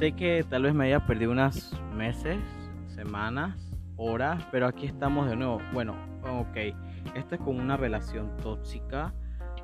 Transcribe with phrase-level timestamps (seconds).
[0.00, 2.38] Sé que tal vez me haya perdido unas meses,
[2.86, 3.54] semanas,
[3.96, 5.60] horas, pero aquí estamos de nuevo.
[5.74, 6.56] Bueno, ok,
[7.14, 9.12] esto es como una relación tóxica,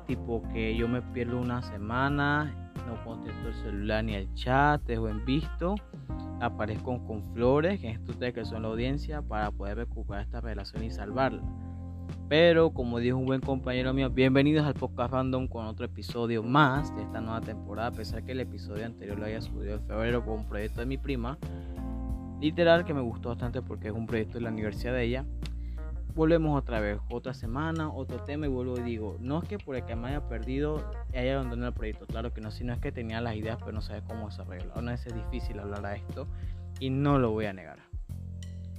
[0.05, 5.09] tipo que yo me pierdo una semana, no contesto el celular ni el chat, dejo
[5.09, 5.73] en visto,
[6.39, 10.83] aparezco con flores, que es ustedes que son la audiencia, para poder recuperar esta relación
[10.83, 11.41] y salvarla.
[12.29, 16.93] Pero como dijo un buen compañero mío, bienvenidos al podcast random con otro episodio más
[16.95, 20.25] de esta nueva temporada, a pesar que el episodio anterior lo haya subido en febrero
[20.25, 21.37] con un proyecto de mi prima.
[22.41, 25.25] Literal que me gustó bastante porque es un proyecto de la universidad de ella.
[26.13, 29.75] Volvemos otra vez, otra semana, otro tema y vuelvo y digo, no es que por
[29.75, 30.83] el que me haya perdido
[31.13, 33.81] haya abandonado el proyecto, claro que no, sino es que tenía las ideas pero no
[33.81, 34.73] sabía cómo desarrollarlo.
[34.75, 36.27] Aún es difícil hablar a esto
[36.79, 37.79] y no lo voy a negar.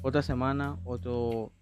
[0.03, 1.53] Otra semana, otro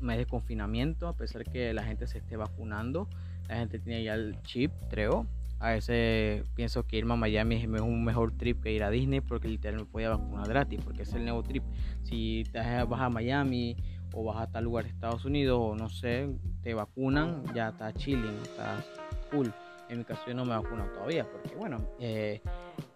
[0.00, 3.08] mes de confinamiento, a pesar que la gente se esté vacunando,
[3.48, 5.26] la gente tiene ya el chip, creo.
[5.58, 9.20] A veces pienso que irme a Miami es un mejor trip que ir a Disney
[9.20, 11.62] porque literalmente me podía vacunar gratis, porque es el nuevo trip.
[12.02, 13.76] Si te vas a Miami
[14.12, 16.28] o vas a tal lugar de Estados Unidos o no sé,
[16.62, 18.84] te vacunan, ya está chilling, está
[19.30, 19.52] cool.
[19.88, 22.42] En mi caso yo no me vacuno todavía porque bueno, eh,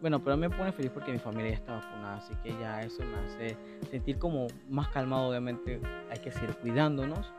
[0.01, 3.03] bueno, pero me pone feliz porque mi familia ya está vacunada, así que ya eso
[3.05, 3.57] me hace
[3.91, 7.33] sentir como más calmado, obviamente hay que seguir cuidándonos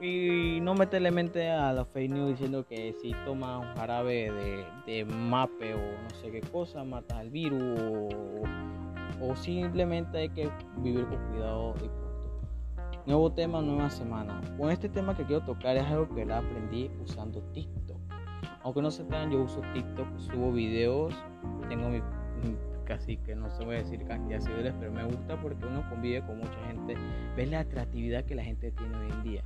[0.00, 4.66] y no meterle mente a la fake news diciendo que si tomas un jarabe de,
[4.86, 7.62] de mape o no sé qué cosa, matas al virus
[9.20, 12.04] o, simplemente hay que vivir con cuidado y.
[13.06, 14.40] Nuevo tema, nueva semana.
[14.56, 17.83] Con este tema que quiero tocar es algo que la aprendí usando TikTok.
[18.64, 21.14] Aunque no se sepan, yo uso TikTok, subo videos,
[21.68, 22.00] tengo mi,
[22.86, 25.86] casi que no se voy a decir cantidad de seguidores, pero me gusta porque uno
[25.90, 26.96] convive con mucha gente,
[27.36, 29.42] ves la atractividad que la gente tiene hoy en día.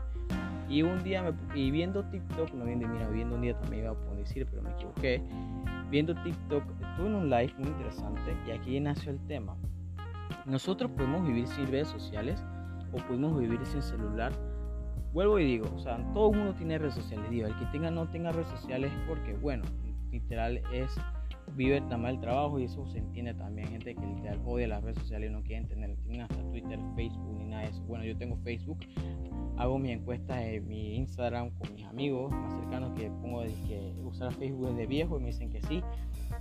[0.69, 3.93] Y un día, me, y viendo TikTok, no viendo, mira, viendo un día también iba
[3.93, 5.21] a decir, pero me equivoqué.
[5.91, 9.57] Viendo TikTok, estuve en un live muy interesante y aquí nació el tema.
[10.47, 12.45] Nosotros podemos vivir sin redes sociales
[12.93, 14.33] o podemos vivir sin celular
[15.13, 17.31] vuelvo y digo, o sea, todo el mundo tiene redes sociales.
[17.31, 19.65] Digo, el que tenga no tenga redes sociales porque, bueno,
[20.11, 20.97] literal es
[21.57, 23.69] vive nada más el trabajo y eso se entiende también.
[23.69, 27.37] Gente que literal odia las redes sociales y no quieren tener, tienen hasta Twitter, Facebook
[27.39, 27.83] ni nada de eso.
[27.85, 28.79] Bueno, yo tengo Facebook,
[29.57, 33.95] hago mi encuesta en mi Instagram con mis amigos más cercanos que pongo de que
[34.05, 35.83] usar Facebook desde viejo y me dicen que sí.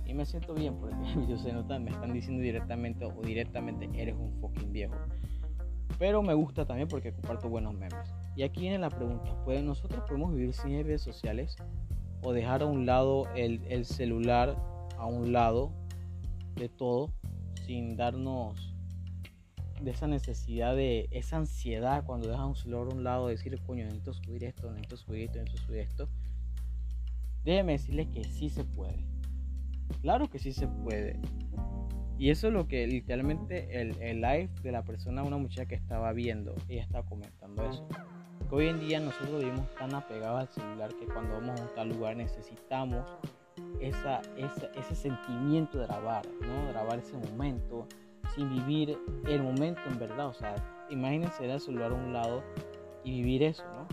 [0.06, 0.96] Y me siento bien porque
[1.28, 4.94] yo se nota, me están diciendo directamente o directamente eres un fucking viejo.
[5.98, 8.14] Pero me gusta también porque comparto buenos memes.
[8.38, 11.56] Y aquí viene la pregunta, ¿puede, ¿nosotros podemos vivir sin redes sociales
[12.22, 14.56] o dejar a un lado el, el celular,
[14.96, 15.72] a un lado
[16.54, 17.10] de todo,
[17.66, 18.76] sin darnos
[19.82, 23.60] de esa necesidad, de esa ansiedad cuando dejas un celular a un lado, de decir,
[23.66, 26.08] coño, necesito subir esto, necesito subir esto, necesito subir esto?
[27.42, 29.04] Déjeme decirles que sí se puede.
[30.00, 31.18] Claro que sí se puede.
[32.18, 35.74] Y eso es lo que literalmente el, el live de la persona, una muchacha que
[35.74, 37.88] estaba viendo, ella estaba comentando eso
[38.50, 41.88] hoy en día nosotros vivimos tan apegados al celular que cuando vamos a un tal
[41.88, 43.04] lugar necesitamos
[43.80, 44.22] esa,
[44.76, 46.68] ese sentimiento de grabar, ¿no?
[46.68, 47.86] Grabar ese momento
[48.34, 50.28] sin vivir el momento en verdad.
[50.28, 50.54] O sea,
[50.90, 52.42] imagínense el celular a un lado
[53.04, 53.86] y vivir eso, ¿no?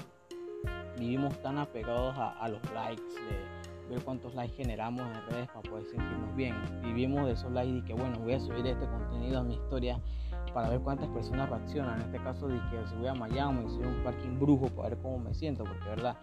[0.98, 5.62] Vivimos tan apegados a, a los likes, de ver cuántos likes generamos en redes para
[5.62, 6.56] poder sentirnos bien.
[6.82, 10.00] Vivimos de esos likes y que bueno, voy a subir este contenido a mi historia
[10.56, 12.00] para ver cuántas personas reaccionan.
[12.00, 14.70] En este caso, de que si voy a Miami, si voy a un parking brujo
[14.70, 16.16] para ver cómo me siento, porque verdad,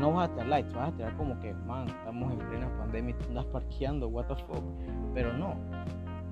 [0.00, 3.14] no vas a tener likes, vas a tener como que, man, estamos en plena pandemia
[3.14, 4.64] y tú andas parqueando, what the fuck.
[5.14, 5.54] Pero no,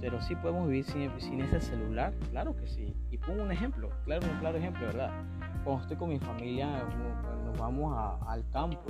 [0.00, 2.96] pero sí podemos vivir sin, sin, ese celular, claro que sí.
[3.12, 5.12] Y pongo un ejemplo, claro, un claro ejemplo, ¿verdad?
[5.62, 6.82] Cuando estoy con mi familia,
[7.44, 7.96] nos vamos
[8.26, 8.82] al campo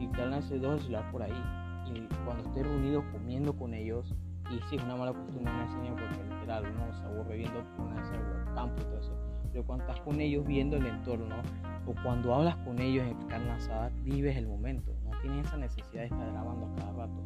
[0.00, 1.42] y te ese dos celular por ahí.
[1.86, 4.12] Y cuando estoy reunido comiendo con ellos,
[4.50, 8.54] y sí, es una mala costumbre, no enseño porque literal uno se aburre viendo el
[8.54, 9.16] campo y todo eso.
[9.52, 11.36] Pero cuando estás con ellos viendo el entorno
[11.86, 14.92] o cuando hablas con ellos en carne asada, vives el momento.
[15.04, 17.22] No tienes esa necesidad de estar grabando a cada rato.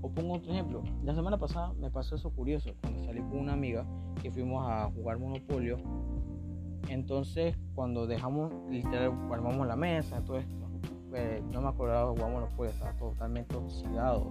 [0.00, 0.82] O pongo otro ejemplo.
[1.02, 2.70] La semana pasada me pasó eso curioso.
[2.80, 3.84] Cuando salí con una amiga
[4.22, 5.78] que fuimos a jugar Monopolio.
[6.88, 10.54] Entonces, cuando dejamos, literal, armamos la mesa, todo esto.
[11.14, 14.30] Eh, no me acordaba de jugar Monopolio, estaba totalmente oxidado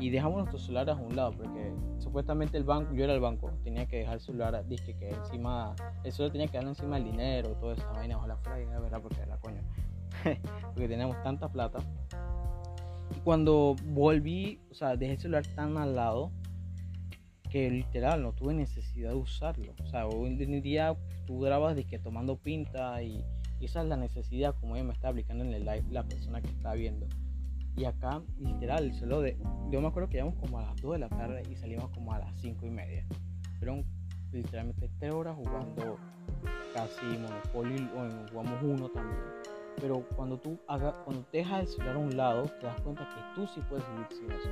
[0.00, 3.52] y dejamos nuestros celulares a un lado porque supuestamente el banco, yo era el banco,
[3.62, 5.74] tenía que dejar el celular, dije que encima,
[6.04, 9.00] el celular tenía que darle encima el dinero, toda esa vaina, ojalá fuera dinero, ¿verdad?
[9.00, 9.62] Porque era coño,
[10.74, 11.78] porque teníamos tanta plata.
[13.16, 16.30] Y cuando volví, o sea, dejé el celular tan al lado
[17.52, 19.74] que literal no tuve necesidad de usarlo.
[19.84, 20.96] O sea, hoy en día
[21.26, 23.22] tú grabas que tomando pinta y,
[23.60, 26.48] esa es la necesidad como ella me está aplicando en el live la persona que
[26.48, 27.06] está viendo.
[27.76, 29.36] Y acá, literal, solo de.
[29.70, 32.12] Yo me acuerdo que íbamos como a las 2 de la tarde y salimos como
[32.12, 33.06] a las 5 y media.
[33.58, 33.84] Fueron
[34.30, 35.98] literalmente 3 horas jugando
[36.74, 39.20] casi Monopoly o jugamos uno también.
[39.80, 43.08] Pero cuando tú haga, cuando te dejas el celular a un lado, te das cuenta
[43.08, 44.50] que tú sí puedes vivir sin eso.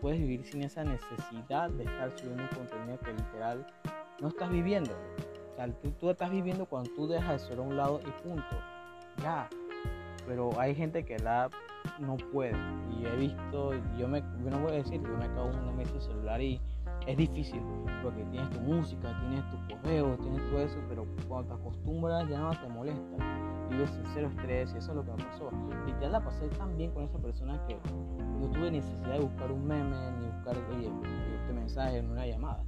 [0.00, 3.66] Puedes vivir sin esa necesidad de estar subiendo un contenido que literal
[4.20, 4.92] no estás viviendo.
[5.52, 8.22] O sea, tú, tú estás viviendo cuando tú dejas el celular a un lado y
[8.22, 8.56] punto.
[9.22, 9.48] Ya.
[10.26, 11.50] Pero hay gente que la
[12.00, 12.56] no puede.
[12.98, 15.94] Y he visto, yo, me, yo no voy a decir, yo me acabo una mesa
[15.94, 16.60] el celular y
[17.06, 17.60] es difícil
[18.02, 22.40] porque tienes tu música, tienes tus correos, tienes todo eso, pero cuando te acostumbras ya
[22.40, 23.16] no te molesta.
[23.70, 25.50] Vives sin cero estrés y eso es lo que me pasó.
[25.86, 27.76] Y ya la pasé tan bien con esa persona que
[28.40, 30.90] no tuve necesidad de buscar un meme ni buscar, oye,
[31.40, 32.62] este mensaje en una llamada.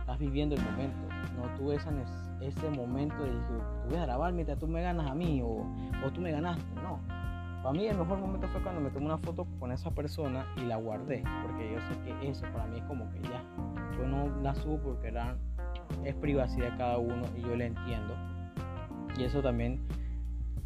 [0.00, 0.98] Estás viviendo el momento.
[1.36, 1.90] No tuve esa,
[2.40, 5.66] ese momento de decir, tú voy a grabar mientras tú me ganas a mí o,
[6.04, 6.64] o tú me ganaste.
[6.82, 7.17] No
[7.62, 10.62] para mí el mejor momento fue cuando me tomé una foto con esa persona y
[10.62, 13.42] la guardé, porque yo sé que eso para mí es como que ya,
[13.96, 15.12] yo no la subo porque
[16.04, 18.14] es privacidad de cada uno y yo le entiendo.
[19.18, 19.80] Y eso también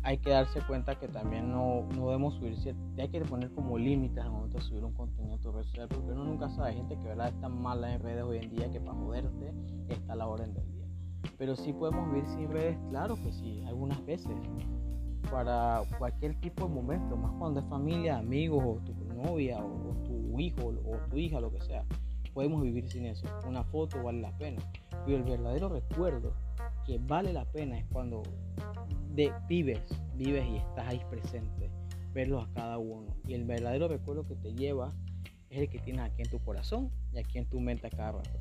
[0.02, 2.56] hay que darse cuenta que también no, no debemos subir,
[2.98, 5.88] hay que poner como límites al momento de subir un contenido a tu red social,
[5.88, 8.70] porque uno nunca sabe, hay gente que verdad está mala en redes hoy en día
[8.70, 9.52] que para joderte
[9.88, 10.86] está la orden del día.
[11.38, 14.32] Pero sí podemos vivir sin redes, claro que sí, algunas veces
[15.32, 20.38] para cualquier tipo de momento, más cuando es familia, amigos, o tu novia, o, tu
[20.38, 21.84] hijo, o tu hija, lo que sea.
[22.34, 23.26] Podemos vivir sin eso.
[23.48, 24.62] Una foto vale la pena.
[25.06, 26.34] Pero el verdadero recuerdo
[26.86, 28.22] que vale la pena es cuando
[29.14, 29.80] de, vives,
[30.16, 31.70] vives y estás ahí presente,
[32.12, 33.06] verlos a cada uno.
[33.26, 34.92] Y el verdadero recuerdo que te lleva
[35.48, 38.12] es el que tienes aquí en tu corazón y aquí en tu mente a cada
[38.12, 38.38] rato.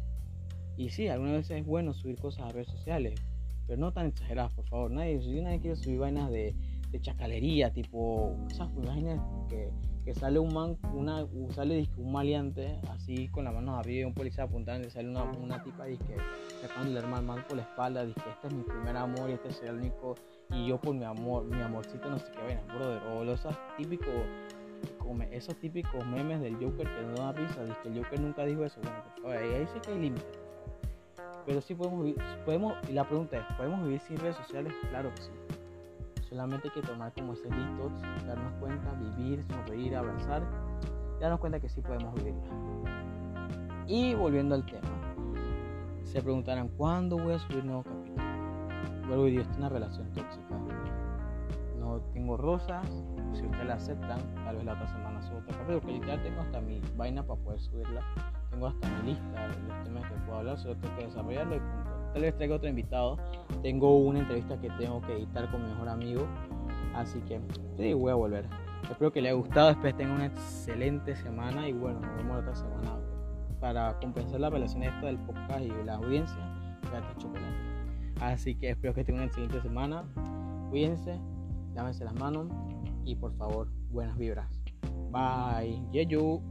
[0.76, 3.22] Y sí, algunas veces es bueno subir cosas a redes sociales,
[3.66, 4.92] pero no tan exageradas, por favor.
[4.92, 6.56] Nadie, nadie quiere subir vainas de
[6.92, 9.72] de chacalería, tipo esas imágenes que,
[10.14, 14.44] sale un man, una, sale un maleante así con las manos arriba y un policía
[14.44, 16.18] apuntando y sale una, una tipa y que
[16.62, 19.62] sacando el mal por la espalda, dice este es mi primer amor y este es
[19.62, 20.16] el único
[20.50, 24.14] y yo por mi amor, mi amorcito no sé qué vaina, brother, o esos típicos
[25.32, 28.66] esos típicos memes del Joker que no da risa, dice que el Joker nunca dijo
[28.66, 30.40] eso, bueno, favor, ahí sí que hay límites,
[31.46, 34.74] pero sí podemos vivir, podemos, y la pregunta es, ¿podemos vivir sin redes sociales?
[34.90, 35.32] Claro que sí
[36.32, 40.42] Solamente hay que tomar como ese detox, darnos cuenta, vivir, sonreír, abrazar,
[41.20, 42.42] darnos cuenta que sí podemos vivirla.
[43.86, 45.14] Y volviendo al tema,
[46.04, 48.24] se preguntarán cuándo voy a subir nuevo capítulo.
[49.10, 50.58] Vuelvo y digo, es una relación tóxica.
[51.78, 52.88] No tengo rosas,
[53.34, 56.40] si ustedes la aceptan, tal vez la otra semana subo otro capítulo, porque ya tengo
[56.40, 58.02] hasta mi vaina para poder subirla.
[58.50, 61.60] Tengo hasta mi lista de los temas que puedo hablar, solo tengo que desarrollarlo y
[61.60, 63.18] punto tal vez traiga otro invitado.
[63.62, 66.28] Tengo una entrevista que tengo que editar con mi mejor amigo.
[66.96, 67.40] Así que
[67.78, 68.46] sí, voy a volver.
[68.90, 69.70] Espero que le haya gustado.
[69.70, 71.68] Espero que tenga una excelente semana.
[71.68, 73.00] Y bueno, nos vemos la otra semana.
[73.60, 76.38] Para compensar la relación esta del podcast y la audiencia,
[77.18, 77.72] chocolate.
[78.20, 80.04] Así que espero que tenga una excelente semana.
[80.70, 81.20] Cuídense,
[81.76, 82.48] lávense las manos
[83.06, 84.62] y por favor, buenas vibras.
[85.12, 85.82] Bye.
[85.92, 86.42] Yeyu.